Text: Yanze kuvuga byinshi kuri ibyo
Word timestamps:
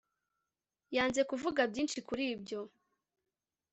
Yanze 0.95 1.21
kuvuga 1.29 1.61
byinshi 1.71 1.99
kuri 2.07 2.23
ibyo 2.33 2.59